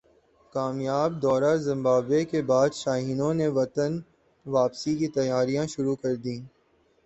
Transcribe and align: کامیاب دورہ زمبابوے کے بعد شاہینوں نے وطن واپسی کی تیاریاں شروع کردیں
کامیاب 0.55 1.11
دورہ 1.21 1.53
زمبابوے 1.65 2.21
کے 2.31 2.41
بعد 2.43 2.69
شاہینوں 2.75 3.33
نے 3.33 3.47
وطن 3.57 3.91
واپسی 4.45 4.91
کی 4.97 5.07
تیاریاں 5.15 5.65
شروع 5.67 5.95
کردیں 5.95 6.39